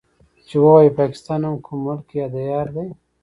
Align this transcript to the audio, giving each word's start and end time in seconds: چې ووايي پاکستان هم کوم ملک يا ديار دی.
چې 0.47 0.55
ووايي 0.63 0.91
پاکستان 0.99 1.39
هم 1.47 1.55
کوم 1.65 1.79
ملک 1.85 2.07
يا 2.19 2.25
ديار 2.35 2.67
دی. 2.75 2.87